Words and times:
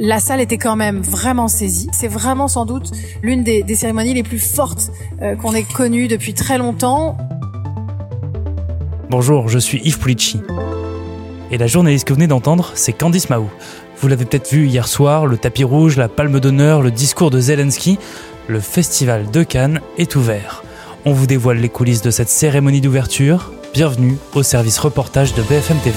La 0.00 0.20
salle 0.20 0.40
était 0.40 0.58
quand 0.58 0.76
même 0.76 1.00
vraiment 1.00 1.48
saisie. 1.48 1.88
C'est 1.92 2.06
vraiment 2.06 2.46
sans 2.46 2.64
doute 2.64 2.92
l'une 3.20 3.42
des, 3.42 3.64
cérémonies 3.74 4.14
les 4.14 4.22
plus 4.22 4.38
fortes 4.38 4.92
euh, 5.22 5.34
qu'on 5.34 5.52
ait 5.54 5.64
connues 5.64 6.06
depuis 6.06 6.34
très 6.34 6.56
longtemps. 6.56 7.16
Bonjour, 9.10 9.48
je 9.48 9.58
suis 9.58 9.80
Yves 9.84 9.98
Pulici. 9.98 10.40
Et 11.50 11.58
la 11.58 11.66
journaliste 11.66 12.06
que 12.06 12.12
vous 12.12 12.18
venez 12.18 12.28
d'entendre, 12.28 12.70
c'est 12.76 12.92
Candice 12.92 13.28
Mahou. 13.28 13.50
Vous 14.00 14.06
l'avez 14.06 14.24
peut-être 14.24 14.52
vu 14.52 14.68
hier 14.68 14.86
soir, 14.86 15.26
le 15.26 15.36
tapis 15.36 15.64
rouge, 15.64 15.96
la 15.96 16.08
palme 16.08 16.38
d'honneur, 16.38 16.80
le 16.80 16.92
discours 16.92 17.32
de 17.32 17.40
Zelensky. 17.40 17.98
Le 18.46 18.60
festival 18.60 19.28
de 19.32 19.42
Cannes 19.42 19.80
est 19.96 20.14
ouvert. 20.14 20.62
On 21.06 21.12
vous 21.12 21.26
dévoile 21.26 21.58
les 21.58 21.70
coulisses 21.70 22.02
de 22.02 22.12
cette 22.12 22.28
cérémonie 22.28 22.80
d'ouverture. 22.80 23.50
Bienvenue 23.74 24.16
au 24.36 24.44
service 24.44 24.78
reportage 24.78 25.34
de 25.34 25.42
BFM 25.42 25.78
TV. 25.78 25.96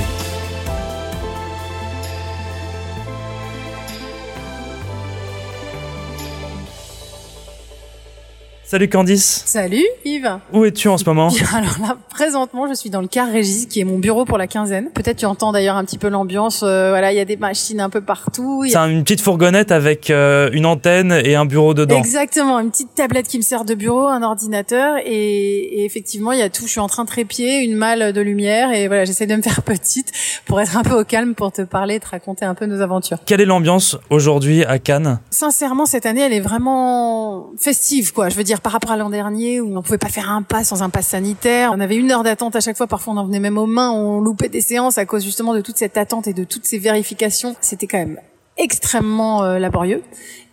Salut 8.72 8.88
Candice. 8.88 9.44
Salut 9.48 9.84
Yves. 10.06 10.40
Où 10.54 10.64
es-tu 10.64 10.88
en 10.88 10.98
ce 10.98 11.04
moment? 11.04 11.28
Alors 11.54 11.78
là, 11.82 11.98
présentement, 12.10 12.70
je 12.70 12.74
suis 12.74 12.90
dans 12.90 13.02
le 13.02 13.10
car 13.10 13.30
Régis, 13.30 13.66
qui 13.66 13.82
est 13.82 13.84
mon 13.84 14.00
bureau 14.00 14.24
pour 14.24 14.38
la 14.38 14.48
quinzaine. 14.48 14.92
Peut-être 14.94 15.18
tu 15.18 15.26
entends 15.26 15.52
d'ailleurs 15.52 15.76
un 15.76 15.84
petit 15.84 15.98
peu 15.98 16.08
l'ambiance. 16.08 16.64
Euh, 16.64 16.88
voilà, 16.88 17.12
il 17.12 17.18
y 17.18 17.20
a 17.20 17.26
des 17.26 17.36
machines 17.36 17.82
un 17.82 17.90
peu 17.90 18.00
partout. 18.00 18.64
C'est 18.66 18.78
une 18.78 19.04
petite 19.04 19.20
fourgonnette 19.20 19.74
avec 19.74 20.10
euh, 20.10 20.50
une 20.54 20.66
antenne 20.66 21.12
et 21.12 21.36
un 21.36 21.44
bureau 21.44 21.74
dedans. 21.74 21.98
Exactement, 21.98 22.62
une 22.62 22.72
petite 22.72 22.96
tablette 22.96 23.28
qui 23.28 23.36
me 23.40 23.44
sert 23.44 23.66
de 23.66 23.76
bureau, 23.76 24.08
un 24.08 24.24
ordinateur 24.24 25.00
et, 25.04 25.82
et 25.82 25.84
effectivement, 25.84 26.32
il 26.32 26.40
y 26.40 26.42
a 26.42 26.50
tout. 26.50 26.66
Je 26.66 26.72
suis 26.72 26.80
en 26.80 26.88
train 26.88 27.04
de 27.04 27.10
trépied, 27.10 27.66
une 27.66 27.76
malle 27.76 28.14
de 28.14 28.22
lumière 28.22 28.72
et 28.72 28.88
voilà, 28.88 29.04
j'essaie 29.04 29.28
de 29.28 29.36
me 29.36 29.42
faire 29.42 29.62
petite 29.64 30.14
pour 30.46 30.62
être 30.62 30.78
un 30.78 30.84
peu 30.84 30.98
au 30.98 31.04
calme, 31.04 31.36
pour 31.36 31.52
te 31.52 31.64
parler, 31.64 32.00
te 32.00 32.08
raconter 32.08 32.46
un 32.46 32.56
peu 32.56 32.68
nos 32.68 32.80
aventures. 32.80 33.18
Quelle 33.26 33.42
est 33.42 33.46
l'ambiance 33.46 33.98
aujourd'hui 34.10 34.64
à 34.64 34.80
Cannes? 34.80 35.20
Sincèrement, 35.30 35.86
cette 35.86 36.06
année, 36.06 36.22
elle 36.22 36.32
est 36.32 36.40
vraiment 36.40 37.50
festive, 37.58 38.14
quoi. 38.14 38.30
Je 38.30 38.36
veux 38.38 38.46
dire 38.46 38.61
par 38.64 38.72
rapport 38.72 38.92
à 38.92 38.98
l'an 38.98 39.10
dernier 39.10 39.60
où 39.62 39.78
on 39.78 39.82
pouvait 39.82 39.98
pas 39.98 40.10
faire 40.10 40.30
un 40.30 40.42
pas 40.42 40.64
sans 40.64 40.84
un 40.84 40.90
pass 40.90 41.08
sanitaire. 41.08 41.72
On 41.74 41.80
avait 41.80 41.96
une 41.96 42.12
heure 42.12 42.24
d'attente 42.24 42.56
à 42.56 42.60
chaque 42.60 42.78
fois. 42.78 42.88
Parfois, 42.88 43.14
on 43.14 43.18
en 43.18 43.26
venait 43.26 43.40
même 43.40 43.58
aux 43.58 43.66
mains. 43.66 43.92
On 43.92 44.20
loupait 44.22 44.50
des 44.50 44.62
séances 44.62 44.98
à 44.98 45.06
cause 45.06 45.24
justement 45.24 45.54
de 45.54 45.62
toute 45.62 45.78
cette 45.78 45.98
attente 45.98 46.28
et 46.28 46.34
de 46.34 46.44
toutes 46.44 46.66
ces 46.66 46.78
vérifications. 46.78 47.56
C'était 47.62 47.88
quand 47.88 47.98
même 47.98 48.20
extrêmement 48.58 49.44
euh, 49.44 49.60
laborieux. 49.60 50.04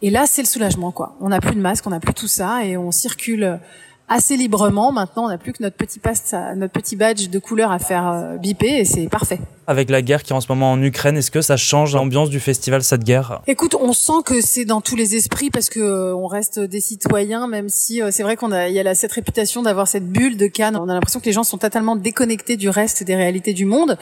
Et 0.03 0.11
là, 0.11 0.25
c'est 0.27 0.43
le 0.43 0.47
soulagement, 0.47 0.93
quoi. 0.93 1.17
On 1.21 1.29
n'a 1.29 1.41
plus 1.41 1.55
de 1.55 1.61
masque, 1.61 1.87
on 1.87 1.91
n'a 1.91 2.01
plus 2.01 2.15
tout 2.15 2.29
ça 2.29 2.65
et 2.65 2.77
on 2.77 2.91
circule 2.91 3.59
assez 4.09 4.37
librement. 4.37 4.93
Maintenant, 4.93 5.25
on 5.25 5.29
n'a 5.29 5.39
plus 5.39 5.53
que 5.53 5.63
notre 5.63 5.77
petit 5.77 5.99
passe, 5.99 6.35
notre 6.57 6.73
petit 6.73 6.97
badge 6.97 7.29
de 7.29 7.39
couleur 7.39 7.71
à 7.71 7.79
faire 7.79 8.09
euh, 8.09 8.37
biper 8.37 8.79
et 8.79 8.85
c'est 8.85 9.09
parfait. 9.09 9.39
Avec 9.67 9.91
la 9.91 10.01
guerre 10.01 10.23
qui 10.23 10.33
est 10.33 10.37
en 10.37 10.41
ce 10.41 10.47
moment 10.49 10.73
en 10.73 10.83
Ukraine, 10.83 11.19
est-ce 11.19 11.31
que 11.31 11.43
ça 11.43 11.59
change 11.59 11.95
l'ambiance 11.95 12.31
du 12.31 12.41
festival 12.41 12.83
cette 12.83 13.05
guerre? 13.05 13.43
Écoute, 13.47 13.77
on 13.79 13.93
sent 13.93 14.23
que 14.25 14.41
c'est 14.41 14.65
dans 14.65 14.81
tous 14.81 14.97
les 14.97 15.15
esprits 15.15 15.51
parce 15.51 15.69
que 15.69 15.81
euh, 15.81 16.17
on 16.17 16.27
reste 16.27 16.59
des 16.59 16.81
citoyens, 16.81 17.47
même 17.49 17.69
si 17.69 18.01
euh, 18.01 18.09
c'est 18.11 18.23
vrai 18.23 18.37
qu'on 18.37 18.51
a, 18.51 18.69
il 18.69 18.75
y 18.75 18.81
a 18.81 18.95
cette 18.95 19.13
réputation 19.13 19.63
d'avoir 19.63 19.87
cette 19.87 20.09
bulle 20.09 20.39
de 20.39 20.47
Cannes. 20.47 20.77
On 20.77 20.89
a 20.89 20.95
l'impression 20.95 21.21
que 21.21 21.27
les 21.27 21.33
gens 21.33 21.45
sont 21.45 21.59
totalement 21.59 21.97
déconnectés 21.97 22.57
du 22.57 22.71
reste 22.71 23.03
des 23.03 23.15
réalités 23.15 23.53
du 23.53 23.67
monde. 23.67 23.99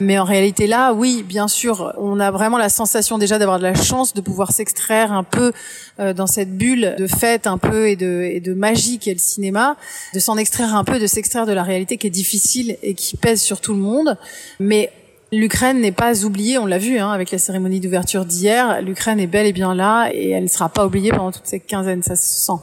Mais 0.00 0.18
en 0.18 0.24
réalité 0.24 0.66
là, 0.66 0.94
oui, 0.94 1.22
bien 1.22 1.48
sûr, 1.48 1.92
on 1.98 2.18
a 2.18 2.30
vraiment 2.30 2.56
la 2.56 2.70
sensation 2.70 3.18
déjà 3.18 3.38
d'avoir 3.38 3.58
de 3.58 3.64
la 3.64 3.74
chance 3.74 4.14
de 4.14 4.22
pouvoir 4.22 4.52
s'extraire 4.52 5.12
un 5.12 5.24
peu 5.24 5.52
dans 5.98 6.26
cette 6.26 6.56
bulle 6.56 6.94
de 6.98 7.06
fête 7.06 7.46
un 7.46 7.58
peu 7.58 7.90
et 7.90 7.96
de, 7.96 8.22
et 8.22 8.40
de 8.40 8.54
magie 8.54 8.98
qu'est 8.98 9.12
le 9.12 9.18
cinéma, 9.18 9.49
de 9.52 10.18
s'en 10.18 10.36
extraire 10.36 10.74
un 10.74 10.84
peu, 10.84 10.98
de 10.98 11.06
s'extraire 11.06 11.46
de 11.46 11.52
la 11.52 11.62
réalité 11.62 11.96
qui 11.96 12.06
est 12.06 12.10
difficile 12.10 12.76
et 12.82 12.94
qui 12.94 13.16
pèse 13.16 13.42
sur 13.42 13.60
tout 13.60 13.72
le 13.72 13.80
monde. 13.80 14.16
Mais 14.58 14.90
L'Ukraine 15.32 15.80
n'est 15.80 15.92
pas 15.92 16.24
oubliée, 16.24 16.58
on 16.58 16.66
l'a 16.66 16.78
vu 16.78 16.98
hein, 16.98 17.12
avec 17.12 17.30
la 17.30 17.38
cérémonie 17.38 17.78
d'ouverture 17.78 18.24
d'hier. 18.24 18.82
L'Ukraine 18.82 19.20
est 19.20 19.28
bel 19.28 19.46
et 19.46 19.52
bien 19.52 19.76
là 19.76 20.10
et 20.12 20.30
elle 20.30 20.42
ne 20.42 20.48
sera 20.48 20.68
pas 20.68 20.84
oubliée 20.84 21.12
pendant 21.12 21.30
toute 21.30 21.46
cette 21.46 21.66
quinzaine, 21.66 22.02
ça 22.02 22.16
se 22.16 22.46
sent. 22.46 22.60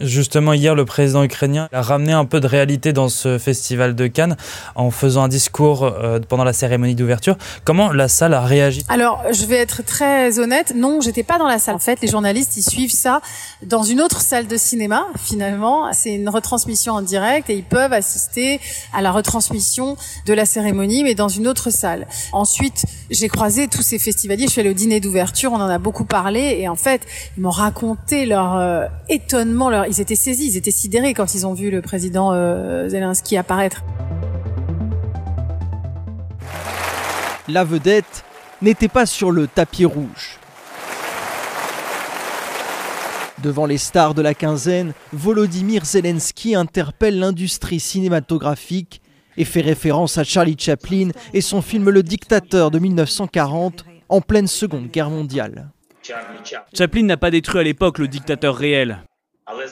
Justement, 0.00 0.52
hier, 0.52 0.74
le 0.74 0.84
président 0.84 1.22
ukrainien 1.22 1.68
a 1.72 1.82
ramené 1.82 2.12
un 2.12 2.24
peu 2.24 2.40
de 2.40 2.46
réalité 2.46 2.92
dans 2.92 3.08
ce 3.08 3.38
festival 3.38 3.94
de 3.94 4.08
Cannes 4.08 4.36
en 4.74 4.90
faisant 4.90 5.22
un 5.22 5.28
discours 5.28 5.84
euh, 5.84 6.18
pendant 6.28 6.42
la 6.42 6.52
cérémonie 6.52 6.96
d'ouverture. 6.96 7.36
Comment 7.64 7.92
la 7.92 8.08
salle 8.08 8.34
a 8.34 8.40
réagi? 8.40 8.84
Alors, 8.88 9.22
je 9.30 9.46
vais 9.46 9.56
être 9.56 9.84
très 9.84 10.40
honnête. 10.40 10.72
Non, 10.74 11.00
j'étais 11.00 11.22
pas 11.22 11.38
dans 11.38 11.46
la 11.46 11.60
salle. 11.60 11.76
En 11.76 11.80
fait, 11.80 12.00
les 12.02 12.08
journalistes, 12.08 12.56
ils 12.56 12.68
suivent 12.68 12.92
ça 12.92 13.20
dans 13.62 13.84
une 13.84 14.00
autre 14.00 14.20
salle 14.20 14.48
de 14.48 14.56
cinéma. 14.56 15.06
Finalement, 15.16 15.92
c'est 15.92 16.14
une 16.14 16.28
retransmission 16.28 16.94
en 16.94 17.02
direct 17.02 17.48
et 17.48 17.54
ils 17.54 17.64
peuvent 17.64 17.92
assister 17.92 18.60
à 18.92 19.02
la 19.02 19.12
retransmission 19.12 19.96
de 20.26 20.32
la 20.32 20.46
cérémonie, 20.46 21.04
mais 21.04 21.14
dans 21.14 21.28
une 21.28 21.46
autre 21.46 21.70
salle. 21.70 22.08
Ensuite, 22.32 22.86
j'ai 23.10 23.28
croisé 23.28 23.68
tous 23.68 23.82
ces 23.82 24.00
festivaliers. 24.00 24.46
Je 24.46 24.52
suis 24.52 24.60
allée 24.60 24.70
au 24.70 24.74
dîner 24.74 24.98
d'ouverture. 24.98 25.52
On 25.52 25.60
en 25.60 25.68
a 25.68 25.78
beaucoup 25.78 26.04
parlé 26.04 26.58
et 26.60 26.68
en 26.68 26.76
fait, 26.76 27.02
ils 27.36 27.42
m'ont 27.42 27.50
raconté 27.50 28.26
leur 28.26 28.56
euh, 28.56 28.86
étonnement 29.08 29.59
ils 29.68 30.00
étaient 30.00 30.14
saisis, 30.14 30.52
ils 30.52 30.56
étaient 30.56 30.70
sidérés 30.70 31.12
quand 31.12 31.34
ils 31.34 31.46
ont 31.46 31.52
vu 31.52 31.70
le 31.70 31.82
président 31.82 32.32
euh, 32.32 32.88
Zelensky 32.88 33.36
apparaître. 33.36 33.82
La 37.48 37.64
vedette 37.64 38.24
n'était 38.62 38.88
pas 38.88 39.06
sur 39.06 39.30
le 39.30 39.46
tapis 39.46 39.84
rouge. 39.84 40.38
Devant 43.42 43.66
les 43.66 43.78
stars 43.78 44.14
de 44.14 44.22
la 44.22 44.34
quinzaine, 44.34 44.92
Volodymyr 45.12 45.84
Zelensky 45.84 46.54
interpelle 46.54 47.18
l'industrie 47.18 47.80
cinématographique 47.80 49.00
et 49.36 49.44
fait 49.44 49.62
référence 49.62 50.18
à 50.18 50.24
Charlie 50.24 50.56
Chaplin 50.58 51.10
et 51.32 51.40
son 51.40 51.62
film 51.62 51.88
Le 51.88 52.02
Dictateur 52.02 52.70
de 52.70 52.78
1940 52.78 53.84
en 54.08 54.20
pleine 54.20 54.46
Seconde 54.46 54.88
Guerre 54.88 55.10
mondiale. 55.10 55.70
Chaplin 56.74 57.04
n'a 57.04 57.16
pas 57.16 57.30
détruit 57.30 57.60
à 57.60 57.64
l'époque 57.64 57.98
le 57.98 58.08
dictateur 58.08 58.56
réel. 58.56 59.02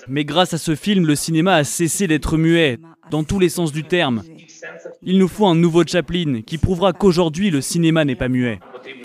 Mais 0.09 0.25
grâce 0.25 0.55
à 0.55 0.59
ce 0.59 0.75
film, 0.75 1.07
le 1.07 1.15
cinéma 1.15 1.55
a 1.55 1.65
cessé 1.65 2.07
d'être 2.07 2.37
muet, 2.37 2.79
dans 3.11 3.25
tous 3.25 3.39
les 3.39 3.49
sens 3.49 3.73
du 3.73 3.85
terme. 3.85 4.23
Il 5.03 5.19
nous 5.19 5.29
faut 5.29 5.47
un 5.47 5.55
nouveau 5.55 5.85
Chaplin 5.87 6.43
qui 6.45 6.59
prouvera 6.59 6.93
qu'aujourd'hui 6.93 7.51
le 7.51 7.61
cinéma 7.61 8.05
n'est 8.05 8.17
pas 8.17 8.29
muet. 8.29 8.61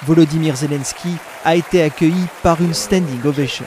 Volodymyr 0.06 0.56
Zelensky 0.56 1.10
a 1.44 1.56
été 1.56 1.82
accueilli 1.82 2.26
par 2.42 2.62
une 2.62 2.74
standing 2.74 3.24
ovation 3.26 3.66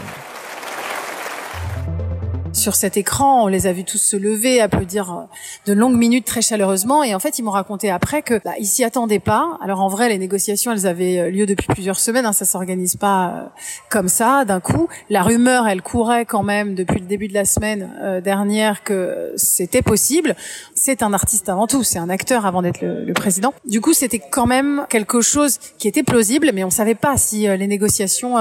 sur 2.66 2.74
cet 2.74 2.96
écran, 2.96 3.44
on 3.44 3.46
les 3.46 3.68
a 3.68 3.72
vus 3.72 3.84
tous 3.84 4.02
se 4.02 4.16
lever, 4.16 4.60
applaudir 4.60 5.12
euh, 5.12 5.22
de 5.66 5.72
longues 5.72 5.96
minutes 5.96 6.24
très 6.24 6.42
chaleureusement. 6.42 7.04
Et 7.04 7.14
en 7.14 7.20
fait, 7.20 7.38
ils 7.38 7.44
m'ont 7.44 7.52
raconté 7.52 7.90
après 7.90 8.22
que 8.22 8.40
bah, 8.44 8.54
ils 8.58 8.66
s'y 8.66 8.82
attendaient 8.82 9.20
pas. 9.20 9.56
Alors 9.62 9.82
en 9.82 9.86
vrai, 9.86 10.08
les 10.08 10.18
négociations, 10.18 10.72
elles 10.72 10.84
avaient 10.84 11.18
euh, 11.18 11.30
lieu 11.30 11.46
depuis 11.46 11.68
plusieurs 11.68 12.00
semaines. 12.00 12.26
Hein, 12.26 12.32
ça 12.32 12.44
s'organise 12.44 12.96
pas 12.96 13.28
euh, 13.28 13.44
comme 13.88 14.08
ça 14.08 14.44
d'un 14.44 14.58
coup. 14.58 14.88
La 15.10 15.22
rumeur, 15.22 15.68
elle 15.68 15.80
courait 15.80 16.24
quand 16.24 16.42
même 16.42 16.74
depuis 16.74 16.98
le 16.98 17.06
début 17.06 17.28
de 17.28 17.34
la 17.34 17.44
semaine 17.44 18.20
dernière 18.24 18.82
que 18.82 19.32
c'était 19.36 19.82
possible. 19.82 20.34
C'est 20.74 21.04
un 21.04 21.12
artiste 21.12 21.48
avant 21.48 21.68
tout, 21.68 21.84
c'est 21.84 22.00
un 22.00 22.08
acteur 22.08 22.46
avant 22.46 22.62
d'être 22.62 22.80
le, 22.80 23.04
le, 23.04 23.12
président. 23.12 23.54
Du 23.64 23.80
coup, 23.80 23.92
c'était 23.92 24.18
quand 24.18 24.46
même 24.46 24.86
quelque 24.88 25.20
chose 25.20 25.58
qui 25.78 25.86
était 25.86 26.02
plausible, 26.02 26.50
mais 26.52 26.64
on 26.64 26.70
savait 26.70 26.96
pas 26.96 27.16
si 27.16 27.46
les 27.46 27.66
négociations 27.68 28.36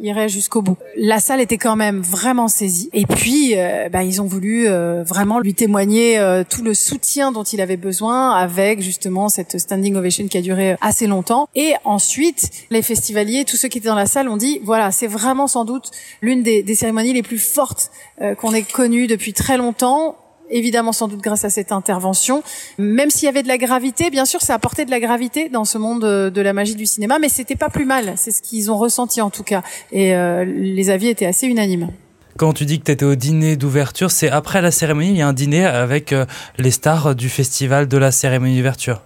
iraient 0.00 0.28
jusqu'au 0.28 0.60
bout. 0.60 0.76
La 0.96 1.20
salle 1.20 1.40
était 1.40 1.58
quand 1.58 1.76
même 1.76 2.00
vraiment 2.00 2.48
saisie. 2.48 2.90
Et 2.92 3.06
puis 3.06 3.54
euh, 3.60 3.88
bah, 3.88 4.02
ils 4.02 4.20
ont 4.20 4.26
voulu 4.26 4.68
euh, 4.68 5.02
vraiment 5.02 5.38
lui 5.40 5.54
témoigner 5.54 6.18
euh, 6.18 6.42
tout 6.48 6.62
le 6.62 6.74
soutien 6.74 7.32
dont 7.32 7.42
il 7.42 7.60
avait 7.60 7.76
besoin 7.76 8.32
avec 8.32 8.80
justement 8.80 9.28
cette 9.28 9.58
standing 9.58 9.94
ovation 9.96 10.26
qui 10.28 10.38
a 10.38 10.42
duré 10.42 10.76
assez 10.80 11.06
longtemps. 11.06 11.48
Et 11.54 11.74
ensuite, 11.84 12.50
les 12.70 12.82
festivaliers, 12.82 13.44
tous 13.44 13.56
ceux 13.56 13.68
qui 13.68 13.78
étaient 13.78 13.88
dans 13.88 13.94
la 13.94 14.06
salle 14.06 14.28
ont 14.28 14.36
dit, 14.36 14.60
voilà, 14.64 14.90
c'est 14.90 15.06
vraiment 15.06 15.46
sans 15.46 15.64
doute 15.64 15.90
l'une 16.22 16.42
des, 16.42 16.62
des, 16.62 16.74
cérémonies 16.74 17.12
les 17.12 17.22
plus 17.22 17.38
fortes 17.38 17.90
qu'on 18.38 18.54
ait 18.54 18.62
connues 18.62 19.06
depuis 19.06 19.32
très 19.32 19.56
longtemps 19.56 20.16
évidemment 20.52 20.92
sans 20.92 21.06
doute 21.06 21.20
grâce 21.20 21.44
à 21.44 21.50
cette 21.50 21.70
intervention. 21.70 22.42
Même 22.76 23.08
s'il 23.10 23.26
y 23.26 23.28
avait 23.28 23.44
de 23.44 23.48
la 23.48 23.56
gravité, 23.56 24.10
bien 24.10 24.24
sûr, 24.24 24.40
ça 24.40 24.54
apportait 24.54 24.84
de 24.84 24.90
la 24.90 24.98
gravité 24.98 25.48
dans 25.48 25.64
ce 25.64 25.78
monde 25.78 26.02
de 26.02 26.40
la 26.40 26.52
magie 26.52 26.74
du 26.74 26.86
cinéma, 26.86 27.20
mais 27.20 27.28
c'était 27.28 27.54
pas 27.54 27.68
plus 27.68 27.84
mal. 27.84 28.14
C'est 28.16 28.32
ce 28.32 28.42
qu'ils 28.42 28.70
ont 28.70 28.76
ressenti 28.76 29.20
en 29.20 29.30
tout 29.30 29.44
cas, 29.44 29.62
et 29.92 30.12
les 30.44 30.90
avis 30.90 31.06
étaient 31.06 31.26
assez 31.26 31.46
unanimes. 31.46 31.90
Quand 32.40 32.54
tu 32.54 32.64
dis 32.64 32.78
que 32.78 32.86
tu 32.86 32.92
étais 32.92 33.04
au 33.04 33.16
dîner 33.16 33.56
d'ouverture, 33.56 34.10
c'est 34.10 34.30
après 34.30 34.62
la 34.62 34.70
cérémonie, 34.70 35.10
il 35.10 35.16
y 35.18 35.20
a 35.20 35.28
un 35.28 35.34
dîner 35.34 35.66
avec 35.66 36.14
euh, 36.14 36.24
les 36.56 36.70
stars 36.70 37.14
du 37.14 37.28
festival 37.28 37.86
de 37.86 37.98
la 37.98 38.10
cérémonie 38.10 38.56
d'ouverture 38.56 39.02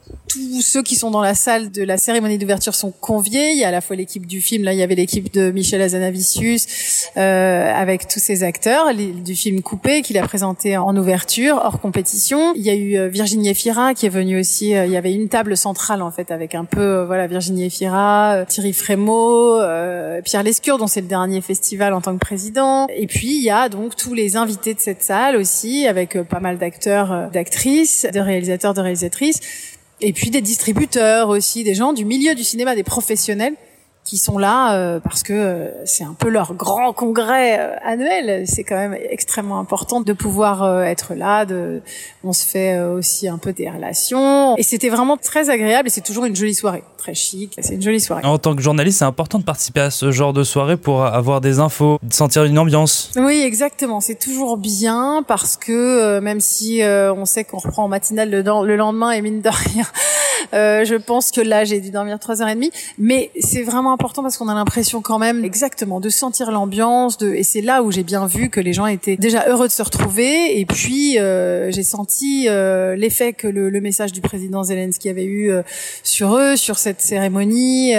tous 0.55 0.63
ceux 0.63 0.83
qui 0.85 0.95
sont 0.95 1.11
dans 1.11 1.21
la 1.21 1.35
salle 1.35 1.73
de 1.73 1.83
la 1.83 1.99
cérémonie 1.99 2.39
d'ouverture 2.39 2.77
sont 2.77 2.93
conviés. 2.93 3.51
Il 3.51 3.59
y 3.59 3.65
a 3.65 3.69
à 3.69 3.71
la 3.73 3.81
fois 3.81 3.97
l'équipe 3.97 4.25
du 4.25 4.41
film, 4.41 4.63
là 4.63 4.73
il 4.73 4.79
y 4.79 4.85
avait 4.85 4.95
l'équipe 4.95 5.35
de 5.35 5.51
Michel 5.51 5.83
Azanavicius 5.83 7.09
euh, 7.17 7.73
avec 7.75 8.07
tous 8.07 8.21
ses 8.21 8.45
acteurs 8.45 8.95
du 8.95 9.35
film 9.35 9.63
Coupé 9.63 10.03
qu'il 10.03 10.17
a 10.17 10.23
présenté 10.23 10.77
en 10.77 10.97
ouverture, 10.97 11.61
hors 11.65 11.81
compétition. 11.81 12.53
Il 12.55 12.63
y 12.63 12.71
a 12.71 12.75
eu 12.75 12.97
euh, 12.97 13.09
Virginie 13.09 13.49
Efira 13.49 13.95
qui 13.95 14.07
est 14.07 14.11
venue 14.11 14.39
aussi. 14.39 14.77
Euh, 14.77 14.87
il 14.87 14.93
y 14.93 14.97
avait 14.97 15.13
une 15.13 15.29
table 15.29 15.57
centrale 15.57 16.03
en 16.03 16.13
fait 16.13 16.31
avec 16.31 16.55
un 16.55 16.65
peu 16.65 16.81
euh, 16.81 17.05
voilà 17.05 17.27
Virginie 17.27 17.65
Efira, 17.65 18.45
Thierry 18.47 18.75
Frémaux, 18.75 19.59
Pierre 20.25 20.45
Lescure 20.45 20.79
dont 20.79 20.87
c'est 20.87 21.01
le 21.01 21.09
dernier 21.09 21.41
festival 21.41 21.93
en 21.95 22.01
tant 22.01 22.13
que 22.13 22.21
président. 22.21 22.87
Et 22.95 23.09
puis 23.09 23.39
il 23.39 23.43
y 23.43 23.51
a 23.51 23.69
donc 23.69 23.97
tous 23.97 24.15
les 24.15 24.37
invités 24.37 24.75
de 24.75 24.81
cette 24.81 25.03
salle 25.03 25.35
aussi 25.35 25.89
avec 25.89 26.17
pas 26.23 26.39
mal 26.39 26.59
d'acteurs, 26.59 27.29
d'actrices, 27.33 28.07
de 28.13 28.21
réalisateurs, 28.21 28.73
de 28.73 28.81
réalisatrices 28.81 29.41
et 30.01 30.13
puis 30.13 30.31
des 30.31 30.41
distributeurs 30.41 31.29
aussi, 31.29 31.65
des 31.65 31.75
gens 31.75 31.93
du 31.93 32.05
milieu 32.05 32.35
du 32.35 32.45
cinéma, 32.45 32.75
des 32.75 32.85
professionnels 32.85 33.55
qui 34.05 34.19
sont 34.19 34.37
là 34.37 34.75
euh, 34.75 35.01
parce 35.01 35.23
que 35.23 35.33
euh, 35.33 35.71
c'est 35.87 36.05
un 36.05 36.13
peu 36.13 36.29
leur 36.29 36.55
grand 36.55 36.93
congrès 36.93 37.59
euh, 37.59 37.75
annuel. 37.83 38.45
C'est 38.47 38.63
quand 38.63 38.77
même 38.77 38.97
extrêmement 39.11 39.59
important 39.59 40.01
de 40.03 40.13
pouvoir 40.13 40.83
être 40.83 41.15
là. 41.15 41.45
De, 41.47 41.81
on 42.23 42.33
se 42.33 42.45
fait 42.45 42.79
aussi 42.81 43.29
un 43.29 43.39
peu 43.39 43.53
des 43.53 43.69
relations 43.69 44.57
et 44.57 44.63
c'était 44.63 44.91
vraiment 44.91 45.17
très 45.17 45.49
agréable 45.51 45.89
et 45.89 45.91
c'est 45.91 46.03
toujours 46.03 46.27
une 46.27 46.37
jolie 46.37 46.55
soirée, 46.55 46.85
très 46.99 47.15
chic. 47.15 47.57
C'est 47.61 47.75
une 47.75 47.83
jolie 47.83 48.01
soirée. 48.01 48.25
En 48.25 48.39
tant 48.39 48.55
que 48.55 48.63
journaliste, 48.63 48.99
c'est 48.99 49.05
important 49.05 49.39
de 49.39 49.45
participer 49.45 49.81
à 49.81 49.91
ce 49.91 50.11
genre 50.11 50.33
de 50.33 50.45
soirée 50.45 50.77
pour 50.77 51.05
avoir 51.05 51.41
des 51.41 51.59
infos, 51.59 51.99
de 52.03 52.13
sentir 52.13 52.45
une 52.45 52.59
ambiance. 52.59 53.11
Oui, 53.17 53.43
exactement. 53.45 54.01
C'est 54.01 54.19
toujours 54.19 54.57
bien 54.59 55.25
parce 55.27 55.57
que 55.57 56.21
même 56.21 56.41
si 56.41 56.83
on 56.83 57.25
sait 57.25 57.45
qu'on 57.45 57.59
reprend 57.59 57.85
en 57.85 57.89
matinale 57.89 58.31
le, 58.31 58.43
le 58.43 58.77
lendemain 58.77 59.13
et 59.13 59.23
mine 59.23 59.41
de 59.41 59.51
rien, 59.51 59.87
je 60.55 60.97
pense 60.97 61.31
que 61.31 61.41
là 61.41 61.65
j'ai 61.65 61.81
dû 61.81 61.91
dormir 61.91 62.19
trois 62.19 62.43
heures 62.43 62.49
et 62.49 62.55
demie, 62.55 62.71
mais 62.99 63.31
c'est 63.41 63.63
vraiment 63.63 63.93
important 63.93 64.23
parce 64.23 64.37
qu'on 64.37 64.49
a 64.49 64.55
l'impression 64.55 65.03
quand 65.03 65.19
même 65.19 65.45
exactement 65.45 66.01
de 66.01 66.09
sentir 66.09 66.51
l'ambiance 66.51 67.19
de 67.19 67.35
et 67.35 67.43
c'est 67.43 67.61
là 67.61 67.83
où 67.83 67.91
j'ai 67.91 68.03
bien 68.03 68.27
vu 68.27 68.51
que 68.51 68.61
les 68.61 68.73
gens 68.73 68.87
étaient 68.87 69.17
déjà 69.17 69.47
heureux 69.49 69.67
de 69.67 69.73
se 69.73 69.83
retrouver 69.83 70.59
et 70.59 70.67
puis 70.67 71.19
euh, 71.19 71.71
j'ai 71.71 71.83
senti 71.83 72.47
euh, 72.49 72.97
l'effet 72.97 73.33
que 73.33 73.49
le, 73.49 73.71
le, 73.71 73.81
message 73.81 74.13
du 74.13 74.21
président 74.21 74.63
Zelensky 74.63 75.09
avait 75.09 75.25
eu 75.25 75.51
euh, 75.51 75.63
sur 76.03 76.37
eux 76.37 76.57
sur 76.57 76.79
cette 76.79 77.01
cérémonie 77.01 77.95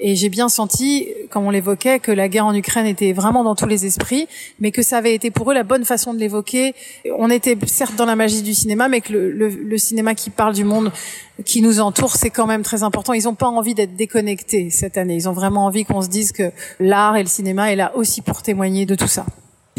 et 0.00 0.16
j'ai 0.16 0.30
bien 0.30 0.48
senti, 0.48 1.08
comme 1.28 1.44
on 1.44 1.50
l'évoquait, 1.50 1.98
que 1.98 2.10
la 2.10 2.28
guerre 2.28 2.46
en 2.46 2.54
Ukraine 2.54 2.86
était 2.86 3.12
vraiment 3.12 3.44
dans 3.44 3.54
tous 3.54 3.66
les 3.66 3.84
esprits, 3.84 4.26
mais 4.58 4.72
que 4.72 4.82
ça 4.82 4.96
avait 4.96 5.14
été 5.14 5.30
pour 5.30 5.50
eux 5.50 5.54
la 5.54 5.62
bonne 5.62 5.84
façon 5.84 6.14
de 6.14 6.18
l'évoquer. 6.18 6.74
On 7.18 7.28
était 7.28 7.56
certes 7.66 7.96
dans 7.96 8.06
la 8.06 8.16
magie 8.16 8.40
du 8.40 8.54
cinéma, 8.54 8.88
mais 8.88 9.02
que 9.02 9.12
le, 9.12 9.48
le, 9.48 9.78
cinéma 9.78 10.14
qui 10.14 10.30
parle 10.30 10.54
du 10.54 10.64
monde 10.64 10.90
qui 11.44 11.60
nous 11.60 11.80
entoure, 11.80 12.16
c'est 12.16 12.30
quand 12.30 12.46
même 12.46 12.62
très 12.62 12.82
important. 12.82 13.12
Ils 13.12 13.24
n'ont 13.24 13.34
pas 13.34 13.48
envie 13.48 13.74
d'être 13.74 13.94
déconnectés 13.94 14.70
cette 14.70 14.96
année. 14.96 15.16
Ils 15.16 15.28
ont 15.28 15.32
vraiment 15.32 15.66
envie 15.66 15.84
qu'on 15.84 16.00
se 16.00 16.08
dise 16.08 16.32
que 16.32 16.50
l'art 16.78 17.16
et 17.16 17.22
le 17.22 17.28
cinéma 17.28 17.70
est 17.70 17.76
là 17.76 17.92
aussi 17.94 18.22
pour 18.22 18.42
témoigner 18.42 18.86
de 18.86 18.94
tout 18.94 19.08
ça. 19.08 19.26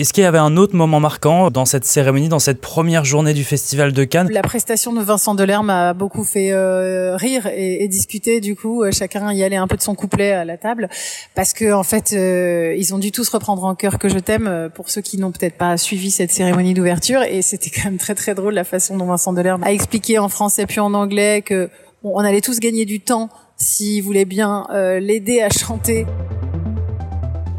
Est-ce 0.01 0.13
qu'il 0.13 0.23
y 0.23 0.25
avait 0.25 0.39
un 0.39 0.57
autre 0.57 0.75
moment 0.75 0.99
marquant 0.99 1.51
dans 1.51 1.65
cette 1.65 1.85
cérémonie, 1.85 2.27
dans 2.27 2.39
cette 2.39 2.59
première 2.59 3.05
journée 3.05 3.35
du 3.35 3.43
Festival 3.43 3.93
de 3.93 4.03
Cannes? 4.03 4.29
La 4.31 4.41
prestation 4.41 4.93
de 4.93 5.01
Vincent 5.03 5.35
Delerme 5.35 5.67
m'a 5.67 5.93
beaucoup 5.93 6.23
fait 6.23 6.51
euh, 6.51 7.15
rire 7.15 7.45
et, 7.45 7.83
et, 7.83 7.87
discuter. 7.87 8.41
Du 8.41 8.55
coup, 8.55 8.83
euh, 8.83 8.91
chacun 8.91 9.31
y 9.31 9.43
allait 9.43 9.57
un 9.57 9.67
peu 9.67 9.77
de 9.77 9.83
son 9.83 9.93
couplet 9.93 10.31
à 10.31 10.43
la 10.43 10.57
table, 10.57 10.89
parce 11.35 11.53
que 11.53 11.71
en 11.71 11.83
fait, 11.83 12.13
euh, 12.13 12.73
ils 12.75 12.95
ont 12.95 12.97
dû 12.97 13.11
tous 13.11 13.29
reprendre 13.29 13.63
en 13.63 13.75
cœur 13.75 13.99
que 13.99 14.09
je 14.09 14.17
t'aime. 14.17 14.71
Pour 14.73 14.89
ceux 14.89 15.01
qui 15.01 15.19
n'ont 15.19 15.31
peut-être 15.31 15.55
pas 15.55 15.77
suivi 15.77 16.09
cette 16.09 16.31
cérémonie 16.31 16.73
d'ouverture, 16.73 17.21
et 17.21 17.43
c'était 17.43 17.69
quand 17.69 17.85
même 17.85 17.99
très 17.99 18.15
très 18.15 18.33
drôle 18.33 18.55
la 18.55 18.63
façon 18.63 18.97
dont 18.97 19.05
Vincent 19.05 19.33
Delerme 19.33 19.61
a 19.63 19.71
expliqué 19.71 20.17
en 20.17 20.29
français 20.29 20.65
puis 20.65 20.79
en 20.79 20.95
anglais 20.95 21.43
que 21.43 21.69
bon, 22.01 22.13
on 22.15 22.21
allait 22.21 22.41
tous 22.41 22.59
gagner 22.59 22.85
du 22.85 23.01
temps 23.01 23.29
s'il 23.55 24.01
voulait 24.01 24.25
bien 24.25 24.65
l'aider 24.99 25.41
à 25.41 25.49
chanter. 25.49 26.07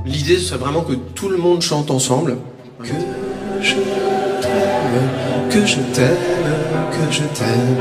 L'idée, 0.05 0.39
c'est 0.39 0.57
vraiment 0.57 0.83
que 0.83 0.95
tout 0.95 1.29
le 1.29 1.37
monde 1.37 1.63
chante 1.63 1.91
ensemble. 1.91 2.37
Que 2.81 2.87
je 3.61 3.75
t'aime, 4.41 5.49
que 5.49 5.65
je 5.65 5.77
t'aime, 5.95 6.17
que 6.91 7.13
je 7.13 7.23
t'aime. 7.23 7.77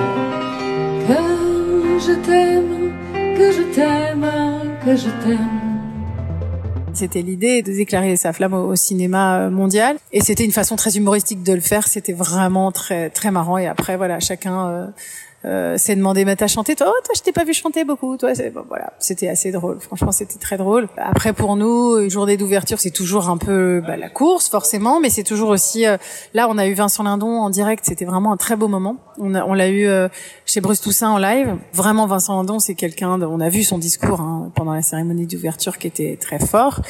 Que 1.08 2.00
je 2.00 2.14
t'aime, 2.24 2.94
que 3.36 3.52
je 3.52 3.62
t'aime, 3.74 4.28
que 4.86 4.96
je 4.96 5.10
t'aime. 5.26 5.50
C'était 6.94 7.24
l'idée 7.24 7.64
de 7.64 7.72
déclarer 7.72 8.16
sa 8.18 8.34
flamme 8.34 8.54
au, 8.54 8.76
cinéma 8.76 9.50
mondial 9.50 9.98
et 10.12 10.22
c'était 10.22 10.46
une 10.46 10.52
façon 10.52 10.76
très 10.76 10.98
humoristique 10.98 11.42
de 11.42 11.54
le 11.54 11.62
faire. 11.62 11.88
C'était 11.88 12.14
vraiment 12.14 12.72
très 12.72 13.10
très 13.10 13.32
marrant 13.32 13.58
et 13.58 13.66
après 13.66 13.98
voilà 13.98 14.20
chacun 14.20 14.94
euh, 15.44 15.76
c'est 15.78 15.96
demander 15.96 16.24
mais 16.24 16.36
t'as 16.36 16.48
chanté 16.48 16.76
toi? 16.76 16.88
Oh, 16.90 17.02
toi 17.04 17.14
je 17.16 17.22
t'ai 17.22 17.32
pas 17.32 17.44
vu 17.44 17.54
chanter 17.54 17.84
beaucoup. 17.84 18.16
Toi 18.18 18.34
bon, 18.54 18.64
voilà. 18.68 18.94
C'était 19.00 19.28
assez 19.28 19.52
drôle. 19.52 19.80
Franchement 19.80 20.12
c'était 20.12 20.38
très 20.38 20.58
drôle. 20.58 20.88
Après 20.98 21.34
pour 21.34 21.56
nous 21.56 21.98
une 21.98 22.12
journée 22.12 22.38
d'ouverture 22.38 22.80
c'est 22.80 22.92
toujours 22.92 23.30
un 23.30 23.38
peu 23.38 23.82
bah, 23.86 23.98
la 23.98 24.10
course 24.10 24.50
forcément 24.50 25.00
mais 25.00 25.10
c'est 25.10 25.24
toujours 25.24 25.50
aussi 25.50 25.88
euh, 25.88 25.98
là 26.34 26.48
on 26.48 26.58
a 26.58 26.68
eu 26.68 26.74
Vincent 26.74 27.04
Lindon 27.04 27.40
en 27.42 27.50
direct. 27.50 27.86
C'était 27.86 28.06
vraiment 28.06 28.34
un 28.34 28.38
très 28.38 28.56
beau 28.56 28.68
moment. 28.68 28.98
On, 29.18 29.34
on 29.34 29.54
l'a 29.54 29.70
eu 29.70 29.88
euh, 29.88 30.10
chez 30.46 30.62
Bruce 30.62 30.82
Toussaint 30.82 31.10
en 31.10 31.18
live. 31.18 31.56
Vraiment 31.74 32.06
Vincent 32.06 32.36
Lindon 32.38 32.60
c'est 32.60 32.76
quelqu'un 32.76 33.20
on 33.22 33.40
a 33.40 33.50
vu 33.50 33.64
son 33.64 33.80
discours 33.80 34.22
hein, 34.22 34.52
pendant 34.56 34.74
la 34.74 34.84
cérémonie 34.84 35.26
d'ouverture 35.26 35.80
qui 35.80 35.88
était 35.88 36.18
très 36.22 36.40
fort. 36.40 36.82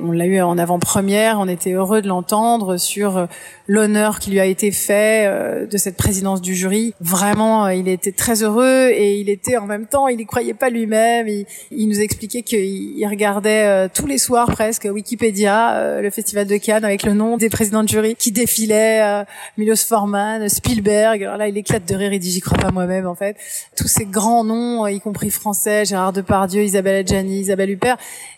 On 0.00 0.12
l'a 0.12 0.26
eu 0.26 0.40
en 0.40 0.58
avant-première. 0.58 1.40
On 1.40 1.48
était 1.48 1.72
heureux 1.72 2.02
de 2.02 2.08
l'entendre 2.08 2.76
sur 2.76 3.16
euh, 3.16 3.26
l'honneur 3.66 4.20
qui 4.20 4.30
lui 4.30 4.38
a 4.38 4.46
été 4.46 4.70
fait 4.70 5.66
de 5.66 5.76
cette 5.76 5.96
présidence 5.96 6.40
du 6.40 6.54
jury. 6.54 6.94
Vraiment 7.00 7.66
il 7.68 7.88
est 7.88 7.95
était 7.96 8.12
très 8.12 8.42
heureux 8.42 8.90
et 8.90 9.18
il 9.18 9.28
était 9.28 9.56
en 9.56 9.66
même 9.66 9.86
temps, 9.86 10.08
il 10.08 10.20
y 10.20 10.26
croyait 10.26 10.54
pas 10.54 10.70
lui-même. 10.70 11.28
Il, 11.28 11.88
nous 11.88 12.00
expliquait 12.00 12.42
qu'il 12.42 13.06
regardait 13.08 13.66
euh, 13.66 13.88
tous 13.92 14.06
les 14.06 14.18
soirs 14.18 14.46
presque 14.50 14.88
Wikipédia, 14.90 15.76
euh, 15.76 16.02
le 16.02 16.10
festival 16.10 16.46
de 16.46 16.56
Cannes 16.56 16.84
avec 16.84 17.02
le 17.04 17.14
nom 17.14 17.36
des 17.36 17.48
présidents 17.48 17.82
de 17.82 17.88
jury 17.88 18.14
qui 18.16 18.32
défilaient, 18.32 19.02
euh, 19.02 19.24
Milos 19.56 19.76
Forman, 19.76 20.48
Spielberg. 20.48 21.22
Alors 21.22 21.36
là, 21.36 21.48
il 21.48 21.56
éclate 21.56 21.86
de 21.86 21.94
rire, 21.94 22.12
il 22.12 22.18
dit 22.18 22.30
j'y 22.30 22.40
crois 22.40 22.58
pas 22.58 22.70
moi-même 22.70 23.06
en 23.06 23.14
fait. 23.14 23.36
Tous 23.76 23.88
ces 23.88 24.04
grands 24.04 24.44
noms, 24.44 24.86
y 24.86 25.00
compris 25.00 25.30
français, 25.30 25.84
Gérard 25.84 26.12
Depardieu, 26.12 26.62
Isabelle 26.62 26.96
Adjani, 26.96 27.40
Isabelle 27.40 27.70
Huppert, 27.70 27.96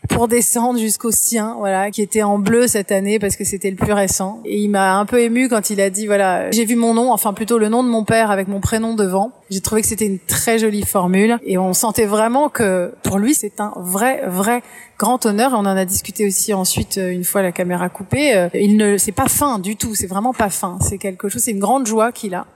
pour 0.08 0.28
descendre 0.28 0.78
jusqu'au 0.78 1.10
sien, 1.10 1.56
voilà, 1.58 1.90
qui 1.90 2.02
était 2.02 2.22
en 2.22 2.38
bleu 2.38 2.66
cette 2.66 2.92
année 2.92 3.18
parce 3.18 3.36
que 3.36 3.44
c'était 3.44 3.70
le 3.70 3.76
plus 3.76 3.92
récent. 3.92 4.40
Et 4.44 4.58
il 4.58 4.68
m'a 4.68 4.98
un 4.98 5.06
peu 5.06 5.20
ému 5.20 5.48
quand 5.48 5.70
il 5.70 5.80
a 5.80 5.90
dit 5.90 6.06
voilà, 6.06 6.50
j'ai 6.50 6.64
vu 6.64 6.76
mon 6.76 6.94
nom, 6.94 7.12
enfin 7.12 7.32
plutôt 7.32 7.58
le 7.58 7.68
nom 7.68 7.82
de 7.82 7.88
mon 7.88 8.04
père 8.04 8.30
avec 8.30 8.48
mon 8.48 8.60
prénom 8.60 8.94
devant. 8.94 9.32
J'ai 9.50 9.60
trouvé 9.60 9.80
que 9.80 9.88
c'était 9.88 10.06
une 10.06 10.18
très 10.18 10.58
jolie 10.58 10.84
formule 10.84 11.38
et 11.42 11.56
on 11.56 11.72
sentait 11.72 12.04
vraiment 12.04 12.48
que 12.48 12.92
pour 13.02 13.18
lui 13.18 13.34
c'est 13.34 13.60
un 13.60 13.72
vrai 13.76 14.22
vrai 14.26 14.62
grand 14.98 15.24
honneur. 15.24 15.52
On 15.54 15.58
en 15.58 15.66
a 15.66 15.84
discuté 15.84 16.26
aussi 16.26 16.52
ensuite 16.52 16.98
euh, 16.98 17.10
une 17.10 17.24
fois 17.24 17.42
la 17.42 17.52
caméra 17.52 17.88
coupée. 17.88 18.36
Euh, 18.36 18.48
il 18.52 18.76
ne 18.76 18.98
c'est 18.98 19.12
pas 19.12 19.28
fin 19.28 19.58
du 19.58 19.76
tout, 19.76 19.94
c'est 19.94 20.06
vraiment 20.06 20.34
pas 20.34 20.50
fin. 20.50 20.78
C'est 20.82 20.98
quelque 20.98 21.28
chose, 21.28 21.42
c'est 21.42 21.52
une 21.52 21.60
grande 21.60 21.86
joie 21.86 22.12
qu'il 22.12 22.34
a. 22.34 22.46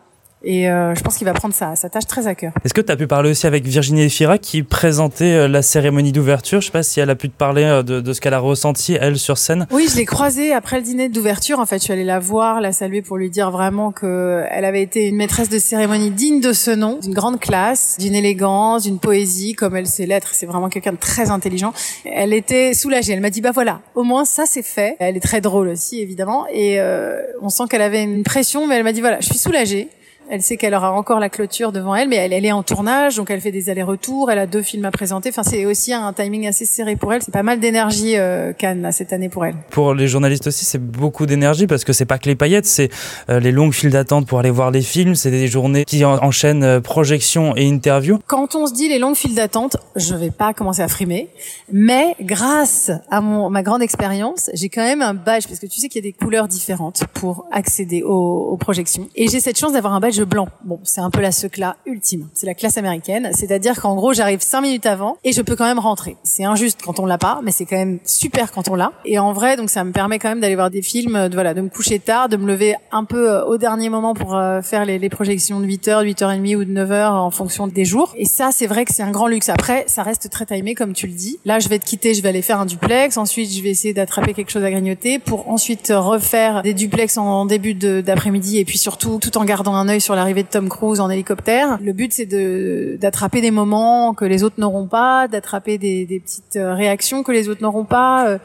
Et 0.44 0.68
euh, 0.68 0.94
je 0.94 1.02
pense 1.02 1.16
qu'il 1.16 1.24
va 1.24 1.34
prendre 1.34 1.54
sa, 1.54 1.76
sa 1.76 1.88
tâche 1.88 2.06
très 2.06 2.26
à 2.26 2.34
cœur. 2.34 2.52
Est-ce 2.64 2.74
que 2.74 2.80
tu 2.80 2.90
as 2.90 2.96
pu 2.96 3.06
parler 3.06 3.30
aussi 3.30 3.46
avec 3.46 3.64
Virginie 3.64 4.02
Efira 4.02 4.38
qui 4.38 4.62
présentait 4.62 5.34
euh, 5.34 5.48
la 5.48 5.62
cérémonie 5.62 6.12
d'ouverture? 6.12 6.60
Je 6.60 6.66
sais 6.66 6.72
pas 6.72 6.82
si 6.82 6.98
elle 7.00 7.10
a 7.10 7.14
pu 7.14 7.28
te 7.28 7.36
parler 7.36 7.62
euh, 7.64 7.82
de, 7.82 8.00
de 8.00 8.12
ce 8.12 8.20
qu'elle 8.20 8.34
a 8.34 8.38
ressenti, 8.38 8.96
elle, 9.00 9.18
sur 9.18 9.38
scène. 9.38 9.66
Oui, 9.70 9.86
je 9.90 9.96
l'ai 9.96 10.04
croisée 10.04 10.52
après 10.52 10.76
le 10.76 10.82
dîner 10.82 11.08
d'ouverture. 11.08 11.60
En 11.60 11.66
fait, 11.66 11.78
je 11.78 11.84
suis 11.84 11.92
allée 11.92 12.04
la 12.04 12.18
voir, 12.18 12.60
la 12.60 12.72
saluer 12.72 13.02
pour 13.02 13.16
lui 13.16 13.30
dire 13.30 13.50
vraiment 13.50 13.92
que 13.92 14.44
elle 14.50 14.64
avait 14.64 14.82
été 14.82 15.08
une 15.08 15.16
maîtresse 15.16 15.48
de 15.48 15.58
cérémonie 15.58 16.10
digne 16.10 16.40
de 16.40 16.52
ce 16.52 16.70
nom, 16.70 16.98
d'une 17.00 17.14
grande 17.14 17.38
classe, 17.38 17.96
d'une 17.98 18.14
élégance, 18.14 18.82
d'une 18.82 18.98
poésie, 18.98 19.54
comme 19.54 19.76
elle 19.76 19.86
sait 19.86 20.06
l'être. 20.06 20.30
C'est 20.32 20.46
vraiment 20.46 20.68
quelqu'un 20.68 20.92
de 20.92 20.98
très 20.98 21.30
intelligent. 21.30 21.72
Elle 22.04 22.32
était 22.32 22.74
soulagée. 22.74 23.12
Elle 23.12 23.20
m'a 23.20 23.30
dit, 23.30 23.40
bah 23.40 23.52
voilà, 23.52 23.80
au 23.94 24.02
moins 24.02 24.24
ça 24.24 24.44
c'est 24.46 24.64
fait. 24.64 24.96
Elle 24.98 25.16
est 25.16 25.20
très 25.20 25.40
drôle 25.40 25.68
aussi, 25.68 26.00
évidemment. 26.00 26.46
Et 26.52 26.80
euh, 26.80 27.20
on 27.40 27.48
sent 27.48 27.64
qu'elle 27.70 27.82
avait 27.82 28.02
une 28.02 28.24
pression, 28.24 28.66
mais 28.66 28.76
elle 28.76 28.84
m'a 28.84 28.92
dit, 28.92 29.00
voilà, 29.00 29.20
je 29.20 29.26
suis 29.26 29.38
soulagée. 29.38 29.88
Elle 30.30 30.42
sait 30.42 30.56
qu'elle 30.56 30.74
aura 30.74 30.92
encore 30.92 31.20
la 31.20 31.28
clôture 31.28 31.72
devant 31.72 31.94
elle, 31.94 32.08
mais 32.08 32.16
elle, 32.16 32.32
elle 32.32 32.44
est 32.44 32.52
en 32.52 32.62
tournage, 32.62 33.16
donc 33.16 33.30
elle 33.30 33.40
fait 33.40 33.52
des 33.52 33.68
allers-retours. 33.68 34.30
Elle 34.30 34.38
a 34.38 34.46
deux 34.46 34.62
films 34.62 34.84
à 34.84 34.90
présenter. 34.90 35.28
Enfin, 35.28 35.42
c'est 35.42 35.66
aussi 35.66 35.92
un 35.92 36.12
timing 36.12 36.46
assez 36.46 36.64
serré 36.64 36.96
pour 36.96 37.12
elle. 37.12 37.22
C'est 37.22 37.32
pas 37.32 37.42
mal 37.42 37.60
d'énergie 37.60 38.16
euh, 38.16 38.52
Cannes 38.52 38.88
cette 38.92 39.12
année 39.12 39.28
pour 39.28 39.44
elle. 39.44 39.54
Pour 39.70 39.94
les 39.94 40.08
journalistes 40.08 40.46
aussi, 40.46 40.64
c'est 40.64 40.82
beaucoup 40.82 41.26
d'énergie 41.26 41.66
parce 41.66 41.84
que 41.84 41.92
c'est 41.92 42.06
pas 42.06 42.18
que 42.18 42.28
les 42.28 42.34
paillettes, 42.34 42.66
c'est 42.66 42.88
euh, 43.28 43.40
les 43.40 43.52
longues 43.52 43.72
files 43.72 43.90
d'attente 43.90 44.26
pour 44.26 44.38
aller 44.38 44.50
voir 44.50 44.70
les 44.70 44.82
films. 44.82 45.14
C'est 45.14 45.30
des 45.30 45.48
journées 45.48 45.84
qui 45.84 46.04
enchaînent 46.04 46.64
euh, 46.64 46.80
projection 46.80 47.56
et 47.56 47.64
interview. 47.64 48.18
Quand 48.26 48.54
on 48.54 48.66
se 48.66 48.72
dit 48.72 48.88
les 48.88 48.98
longues 48.98 49.16
files 49.16 49.34
d'attente, 49.34 49.76
je 49.96 50.14
vais 50.14 50.30
pas 50.30 50.54
commencer 50.54 50.82
à 50.82 50.88
frimer, 50.88 51.28
mais 51.70 52.14
grâce 52.20 52.90
à 53.10 53.20
mon 53.20 53.50
ma 53.50 53.62
grande 53.62 53.82
expérience, 53.82 54.50
j'ai 54.54 54.68
quand 54.68 54.82
même 54.82 55.02
un 55.02 55.14
badge 55.14 55.46
parce 55.46 55.58
que 55.58 55.66
tu 55.66 55.80
sais 55.80 55.88
qu'il 55.88 56.04
y 56.04 56.08
a 56.08 56.10
des 56.10 56.16
couleurs 56.16 56.48
différentes 56.48 57.04
pour 57.12 57.46
accéder 57.52 58.02
aux, 58.02 58.48
aux 58.50 58.56
projections. 58.56 59.08
Et 59.14 59.28
j'ai 59.28 59.40
cette 59.40 59.58
chance 59.58 59.72
d'avoir 59.72 59.92
un 59.92 60.00
badge 60.00 60.11
blanc. 60.20 60.48
Bon, 60.64 60.80
c'est 60.84 61.00
un 61.00 61.10
peu 61.10 61.20
la 61.20 61.32
secla 61.32 61.76
ultime. 61.86 62.28
C'est 62.34 62.46
la 62.46 62.54
classe 62.54 62.76
américaine. 62.76 63.30
C'est-à-dire 63.32 63.80
qu'en 63.80 63.94
gros, 63.94 64.12
j'arrive 64.12 64.40
cinq 64.40 64.60
minutes 64.60 64.86
avant 64.86 65.16
et 65.24 65.32
je 65.32 65.40
peux 65.42 65.56
quand 65.56 65.64
même 65.64 65.78
rentrer. 65.78 66.16
C'est 66.22 66.44
injuste 66.44 66.80
quand 66.84 66.98
on 66.98 67.06
l'a 67.06 67.18
pas, 67.18 67.40
mais 67.42 67.52
c'est 67.52 67.64
quand 67.64 67.76
même 67.76 67.98
super 68.04 68.52
quand 68.52 68.68
on 68.68 68.74
l'a. 68.74 68.92
Et 69.04 69.18
en 69.18 69.32
vrai, 69.32 69.56
donc 69.56 69.70
ça 69.70 69.84
me 69.84 69.92
permet 69.92 70.18
quand 70.18 70.28
même 70.28 70.40
d'aller 70.40 70.54
voir 70.54 70.70
des 70.70 70.82
films, 70.82 71.28
de, 71.28 71.34
voilà, 71.34 71.54
de 71.54 71.60
me 71.60 71.68
coucher 71.68 71.98
tard, 71.98 72.28
de 72.28 72.36
me 72.36 72.46
lever 72.46 72.74
un 72.90 73.04
peu 73.04 73.30
euh, 73.30 73.44
au 73.44 73.56
dernier 73.56 73.88
moment 73.88 74.14
pour 74.14 74.36
euh, 74.36 74.60
faire 74.60 74.84
les, 74.84 74.98
les 74.98 75.08
projections 75.08 75.60
de 75.60 75.66
8h, 75.66 76.04
8h30 76.04 76.56
ou 76.56 76.64
de 76.64 76.72
9h 76.72 77.10
en 77.10 77.30
fonction 77.30 77.66
des 77.66 77.84
jours. 77.84 78.12
Et 78.16 78.24
ça, 78.24 78.50
c'est 78.52 78.66
vrai 78.66 78.84
que 78.84 78.92
c'est 78.92 79.02
un 79.02 79.10
grand 79.10 79.26
luxe. 79.26 79.48
Après, 79.48 79.84
ça 79.86 80.02
reste 80.02 80.28
très 80.30 80.46
timé, 80.46 80.74
comme 80.74 80.92
tu 80.92 81.06
le 81.06 81.14
dis. 81.14 81.38
Là, 81.44 81.58
je 81.58 81.68
vais 81.68 81.78
te 81.78 81.84
quitter, 81.84 82.14
je 82.14 82.22
vais 82.22 82.28
aller 82.28 82.42
faire 82.42 82.60
un 82.60 82.66
duplex. 82.66 83.16
Ensuite, 83.16 83.52
je 83.52 83.62
vais 83.62 83.70
essayer 83.70 83.94
d'attraper 83.94 84.34
quelque 84.34 84.50
chose 84.50 84.64
à 84.64 84.70
grignoter 84.70 85.18
pour 85.18 85.48
ensuite 85.48 85.92
refaire 85.94 86.62
des 86.62 86.74
duplex 86.74 87.16
en 87.18 87.46
début 87.46 87.74
d'après-midi 87.74 88.58
et 88.58 88.64
puis 88.64 88.78
surtout 88.78 89.18
tout 89.20 89.38
en 89.38 89.44
gardant 89.44 89.74
un 89.74 89.88
œil 89.88 90.00
sur 90.02 90.14
l'arrivée 90.14 90.42
de 90.42 90.48
Tom 90.48 90.68
Cruise 90.68 91.00
en 91.00 91.08
hélicoptère. 91.08 91.78
Le 91.80 91.92
but, 91.92 92.12
c'est 92.12 92.26
de 92.26 92.98
d'attraper 93.00 93.40
des 93.40 93.50
moments 93.50 94.12
que 94.12 94.24
les 94.24 94.42
autres 94.42 94.56
n'auront 94.58 94.86
pas, 94.86 95.28
d'attraper 95.28 95.78
des, 95.78 96.04
des, 96.04 96.20
petites 96.20 96.56
euh, 96.56 96.74
réactions 96.74 97.22
que 97.22 97.32
les 97.32 97.48
autres 97.48 97.62
n'auront 97.62 97.84
pas. 97.84 98.28
Euh, 98.28 98.38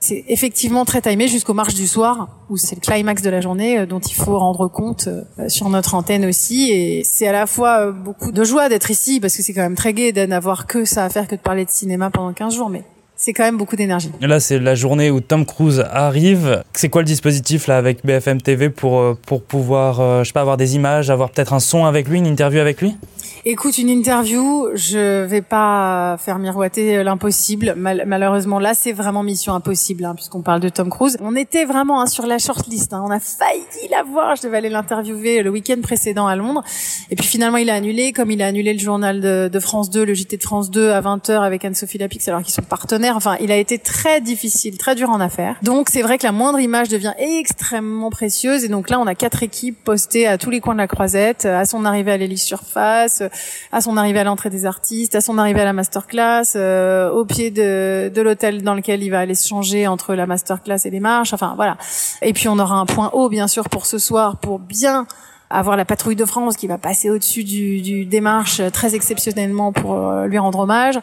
C'est 0.00 0.24
effectivement 0.28 0.84
très 0.84 1.00
timé 1.00 1.28
jusqu'au 1.28 1.54
marche 1.54 1.74
du 1.74 1.86
soir, 1.86 2.28
où 2.50 2.56
c'est 2.56 2.74
le 2.74 2.80
climax 2.80 3.22
de 3.22 3.30
la 3.30 3.40
journée 3.40 3.78
euh, 3.78 3.86
dont 3.86 4.00
il 4.00 4.14
faut 4.14 4.38
rendre 4.38 4.68
compte 4.68 5.08
sur 5.48 5.68
notre 5.68 5.94
antenne 5.94 6.24
aussi. 6.24 6.70
Et 6.70 7.04
c'est 7.04 7.26
à 7.26 7.32
la 7.32 7.46
fois 7.46 7.92
beaucoup 7.92 8.32
de 8.32 8.44
joie 8.44 8.68
d'être 8.68 8.90
ici, 8.90 9.20
parce 9.20 9.36
que 9.36 9.42
c'est 9.42 9.52
quand 9.52 9.62
même 9.62 9.76
très 9.76 9.92
gai 9.92 10.12
de 10.12 10.24
n'avoir 10.24 10.66
que 10.66 10.84
ça 10.84 11.04
à 11.04 11.10
faire 11.10 11.28
que 11.28 11.36
de 11.36 11.40
parler 11.40 11.64
de 11.64 11.70
cinéma 11.70 12.10
pendant 12.10 12.32
15 12.32 12.54
jours. 12.54 12.70
Mais 12.70 12.84
c'est 13.22 13.32
quand 13.32 13.44
même 13.44 13.56
beaucoup 13.56 13.76
d'énergie. 13.76 14.10
Là, 14.20 14.40
c'est 14.40 14.58
la 14.58 14.74
journée 14.74 15.08
où 15.12 15.20
Tom 15.20 15.46
Cruise 15.46 15.84
arrive. 15.92 16.64
C'est 16.72 16.88
quoi 16.88 17.02
le 17.02 17.06
dispositif 17.06 17.68
là 17.68 17.76
avec 17.76 18.04
BFM 18.04 18.42
TV 18.42 18.68
pour, 18.68 19.16
pour 19.18 19.44
pouvoir, 19.44 20.24
je 20.24 20.28
sais 20.28 20.32
pas, 20.32 20.40
avoir 20.40 20.56
des 20.56 20.74
images, 20.74 21.08
avoir 21.08 21.30
peut-être 21.30 21.52
un 21.52 21.60
son 21.60 21.84
avec 21.84 22.08
lui, 22.08 22.18
une 22.18 22.26
interview 22.26 22.58
avec 22.58 22.80
lui? 22.80 22.96
Écoute, 23.44 23.76
une 23.78 23.88
interview, 23.88 24.68
je 24.74 25.24
vais 25.24 25.42
pas 25.42 26.16
faire 26.16 26.38
miroiter 26.38 27.02
l'impossible. 27.02 27.74
malheureusement, 27.76 28.60
là, 28.60 28.72
c'est 28.72 28.92
vraiment 28.92 29.24
mission 29.24 29.52
impossible, 29.52 30.04
hein, 30.04 30.14
puisqu'on 30.14 30.42
parle 30.42 30.60
de 30.60 30.68
Tom 30.68 30.88
Cruise. 30.90 31.16
On 31.20 31.34
était 31.34 31.64
vraiment 31.64 32.00
hein, 32.00 32.06
sur 32.06 32.24
la 32.28 32.38
shortlist. 32.38 32.92
Hein. 32.92 33.02
On 33.04 33.10
a 33.10 33.18
failli 33.18 33.88
la 33.90 34.04
voir. 34.04 34.36
Je 34.36 34.42
devais 34.42 34.58
aller 34.58 34.68
l'interviewer 34.68 35.42
le 35.42 35.50
week-end 35.50 35.80
précédent 35.82 36.28
à 36.28 36.36
Londres. 36.36 36.62
Et 37.10 37.16
puis 37.16 37.26
finalement, 37.26 37.56
il 37.56 37.68
a 37.68 37.74
annulé, 37.74 38.12
comme 38.12 38.30
il 38.30 38.40
a 38.42 38.46
annulé 38.46 38.74
le 38.74 38.78
journal 38.78 39.20
de, 39.20 39.58
France 39.58 39.90
2, 39.90 40.04
le 40.04 40.14
JT 40.14 40.36
de 40.36 40.42
France 40.42 40.70
2 40.70 40.90
à 40.90 41.00
20h 41.00 41.40
avec 41.40 41.64
Anne-Sophie 41.64 41.98
Lapix, 41.98 42.28
alors 42.28 42.42
qu'ils 42.42 42.54
sont 42.54 42.62
partenaires. 42.62 43.16
Enfin, 43.16 43.36
il 43.40 43.50
a 43.50 43.56
été 43.56 43.80
très 43.80 44.20
difficile, 44.20 44.78
très 44.78 44.94
dur 44.94 45.10
en 45.10 45.18
affaires. 45.18 45.56
Donc, 45.62 45.88
c'est 45.90 46.02
vrai 46.02 46.16
que 46.16 46.24
la 46.24 46.32
moindre 46.32 46.60
image 46.60 46.90
devient 46.90 47.14
extrêmement 47.18 48.10
précieuse. 48.10 48.62
Et 48.62 48.68
donc 48.68 48.88
là, 48.88 49.00
on 49.00 49.06
a 49.08 49.16
quatre 49.16 49.42
équipes 49.42 49.82
postées 49.82 50.28
à 50.28 50.38
tous 50.38 50.50
les 50.50 50.60
coins 50.60 50.74
de 50.74 50.78
la 50.78 50.86
croisette, 50.86 51.44
à 51.44 51.64
son 51.64 51.84
arrivée 51.84 52.12
à 52.12 52.16
l'Élysée 52.16 52.46
Surface, 52.46 53.24
à 53.72 53.80
son 53.80 53.96
arrivée 53.96 54.20
à 54.20 54.24
l'entrée 54.24 54.50
des 54.50 54.66
artistes, 54.66 55.14
à 55.14 55.20
son 55.20 55.38
arrivée 55.38 55.60
à 55.60 55.64
la 55.64 55.72
masterclass, 55.72 56.56
euh, 56.56 57.10
au 57.10 57.24
pied 57.24 57.50
de, 57.50 58.10
de 58.14 58.22
l'hôtel 58.22 58.62
dans 58.62 58.74
lequel 58.74 59.02
il 59.02 59.10
va 59.10 59.20
aller 59.20 59.34
se 59.34 59.48
changer 59.48 59.86
entre 59.86 60.14
la 60.14 60.26
masterclass 60.26 60.78
et 60.84 60.90
les 60.90 61.00
marches. 61.00 61.32
Enfin 61.32 61.54
voilà. 61.56 61.76
Et 62.22 62.32
puis 62.32 62.48
on 62.48 62.58
aura 62.58 62.76
un 62.76 62.86
point 62.86 63.10
haut 63.12 63.28
bien 63.28 63.48
sûr 63.48 63.68
pour 63.68 63.86
ce 63.86 63.98
soir 63.98 64.36
pour 64.36 64.58
bien 64.58 65.06
avoir 65.52 65.76
la 65.76 65.84
patrouille 65.84 66.16
de 66.16 66.24
France 66.24 66.56
qui 66.56 66.66
va 66.66 66.78
passer 66.78 67.10
au-dessus 67.10 67.44
du, 67.44 67.80
du 67.82 68.04
démarche 68.04 68.62
très 68.72 68.94
exceptionnellement 68.94 69.72
pour 69.72 69.98
euh, 69.98 70.26
lui 70.26 70.38
rendre 70.38 70.60
hommage. 70.60 70.98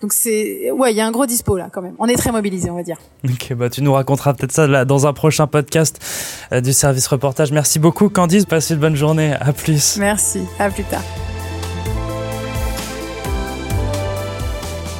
Donc 0.00 0.12
c'est 0.12 0.70
ouais, 0.70 0.92
il 0.92 0.96
y 0.96 1.00
a 1.00 1.06
un 1.06 1.10
gros 1.10 1.26
dispo 1.26 1.56
là 1.56 1.68
quand 1.72 1.82
même. 1.82 1.94
On 1.98 2.06
est 2.06 2.16
très 2.16 2.30
mobilisé, 2.30 2.70
on 2.70 2.76
va 2.76 2.82
dire. 2.82 2.98
OK, 3.24 3.54
bah 3.54 3.70
tu 3.70 3.82
nous 3.82 3.92
raconteras 3.92 4.34
peut-être 4.34 4.52
ça 4.52 4.66
là 4.66 4.84
dans 4.84 5.06
un 5.06 5.12
prochain 5.12 5.46
podcast 5.46 5.98
euh, 6.52 6.60
du 6.60 6.72
service 6.72 7.06
reportage. 7.06 7.50
Merci 7.52 7.78
beaucoup 7.78 8.08
Candice, 8.08 8.44
passez 8.44 8.74
une 8.74 8.80
bonne 8.80 8.96
journée. 8.96 9.34
À 9.40 9.52
plus. 9.52 9.96
Merci, 9.96 10.42
à 10.58 10.70
plus 10.70 10.84
tard. 10.84 11.02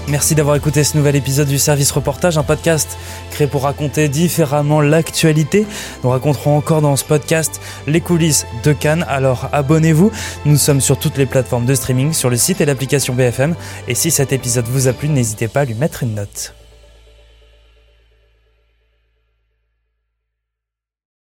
Merci 0.09 0.35
d'avoir 0.35 0.57
écouté 0.57 0.85
ce 0.85 0.99
nouvel 0.99 1.17
épisode 1.17 1.49
du 1.49 1.59
Service 1.59 1.91
Reportage, 1.91 2.37
un 2.37 2.43
podcast 2.43 2.99
créé 3.31 3.47
pour 3.47 3.63
raconter 3.63 4.09
différemment 4.09 4.83
l'actualité. 4.83 5.67
Nous 6.03 6.11
raconterons 6.11 6.59
encore 6.59 6.83
dans 6.83 6.95
ce 6.97 7.05
podcast 7.05 7.59
les 7.87 8.03
coulisses 8.03 8.47
de 8.65 8.75
Cannes, 8.75 9.07
alors 9.09 9.49
abonnez-vous. 9.53 10.13
Nous 10.45 10.59
sommes 10.59 10.83
sur 10.83 10.99
toutes 10.99 11.17
les 11.17 11.27
plateformes 11.27 11.65
de 11.65 11.75
streaming, 11.75 12.13
sur 12.13 12.29
le 12.29 12.37
site 12.37 12.61
et 12.61 12.67
l'application 12.67 13.15
BFM. 13.15 13.55
Et 13.89 13.95
si 13.95 14.11
cet 14.11 14.33
épisode 14.33 14.67
vous 14.69 14.89
a 14.89 14.93
plu, 14.93 15.09
n'hésitez 15.09 15.49
pas 15.49 15.61
à 15.61 15.65
lui 15.65 15.75
mettre 15.75 16.03
une 16.03 16.15
note. 16.15 16.55